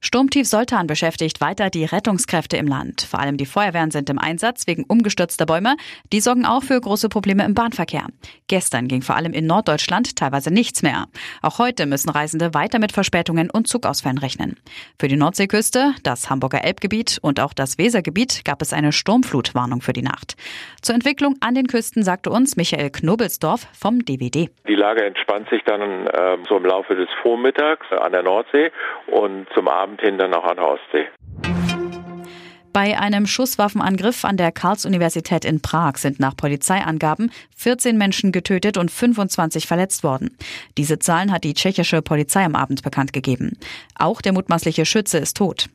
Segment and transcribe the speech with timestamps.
[0.00, 3.02] Sturmtief Soltan beschäftigt weiter die Rettungskräfte im Land.
[3.02, 5.74] Vor allem die Feuerwehren sind im Einsatz wegen umgestürzter Bäume.
[6.12, 8.06] Die sorgen auch für große Probleme im Bahnverkehr.
[8.46, 11.06] Gestern ging vor allem in Norddeutschland teilweise nichts mehr.
[11.42, 14.56] Auch heute müssen Reisende weiter mit Verspätungen und Zugausfällen rechnen.
[15.00, 19.92] Für die Nordseeküste, das Hamburger Elbgebiet und auch das Wesergebiet gab es eine Sturmflutwarnung für
[19.92, 20.36] die Nacht.
[20.80, 24.48] Zur Entwicklung an den Küsten sagte uns Michael Knobelsdorf vom DWD.
[24.68, 28.70] Die Lage entspannt sich dann äh, so im Laufe des Vormittags an der Nordsee
[29.08, 31.08] und zum Abend Abend hin dann auch an der Ostsee.
[32.78, 38.88] Bei einem Schusswaffenangriff an der Karls-Universität in Prag sind nach Polizeiangaben 14 Menschen getötet und
[38.88, 40.36] 25 verletzt worden.
[40.76, 43.58] Diese Zahlen hat die tschechische Polizei am Abend bekannt gegeben.
[43.96, 45.68] Auch der mutmaßliche Schütze ist tot.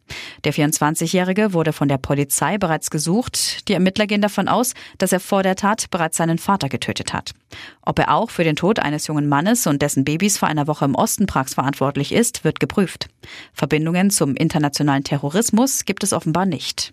[0.45, 3.67] Der 24-Jährige wurde von der Polizei bereits gesucht.
[3.67, 7.33] Die Ermittler gehen davon aus, dass er vor der Tat bereits seinen Vater getötet hat.
[7.81, 10.85] Ob er auch für den Tod eines jungen Mannes und dessen Babys vor einer Woche
[10.85, 13.09] im Osten Prags verantwortlich ist, wird geprüft.
[13.51, 16.92] Verbindungen zum internationalen Terrorismus gibt es offenbar nicht.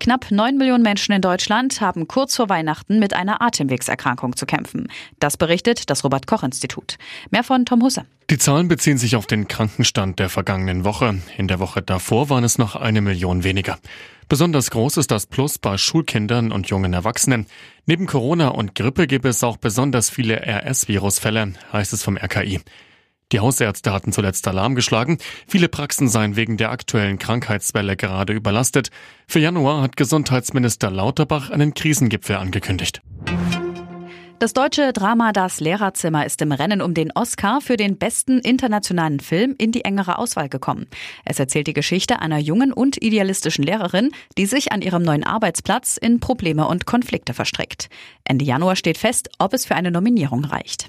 [0.00, 4.88] Knapp neun Millionen Menschen in Deutschland haben kurz vor Weihnachten mit einer Atemwegserkrankung zu kämpfen.
[5.18, 6.96] Das berichtet das Robert Koch Institut.
[7.30, 8.06] Mehr von Tom Husse.
[8.30, 11.20] Die Zahlen beziehen sich auf den Krankenstand der vergangenen Woche.
[11.36, 13.78] In der Woche davor waren es noch eine Million weniger.
[14.30, 17.46] Besonders groß ist das Plus bei Schulkindern und jungen Erwachsenen.
[17.84, 22.60] Neben Corona und Grippe gibt es auch besonders viele RS-Virusfälle, heißt es vom RKI.
[23.32, 25.18] Die Hausärzte hatten zuletzt Alarm geschlagen.
[25.46, 28.90] Viele Praxen seien wegen der aktuellen Krankheitswelle gerade überlastet.
[29.28, 33.02] Für Januar hat Gesundheitsminister Lauterbach einen Krisengipfel angekündigt.
[34.40, 39.20] Das deutsche Drama Das Lehrerzimmer ist im Rennen um den Oscar für den besten internationalen
[39.20, 40.86] Film in die engere Auswahl gekommen.
[41.26, 45.98] Es erzählt die Geschichte einer jungen und idealistischen Lehrerin, die sich an ihrem neuen Arbeitsplatz
[45.98, 47.90] in Probleme und Konflikte verstrickt.
[48.24, 50.88] Ende Januar steht fest, ob es für eine Nominierung reicht.